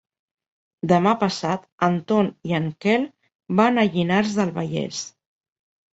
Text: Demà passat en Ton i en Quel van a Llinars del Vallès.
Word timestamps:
Demà 0.91 1.11
passat 1.23 1.67
en 1.89 1.99
Ton 2.11 2.31
i 2.53 2.57
en 2.61 2.67
Quel 2.85 3.07
van 3.61 3.77
a 3.83 3.87
Llinars 3.91 4.35
del 4.41 4.55
Vallès. 4.57 5.05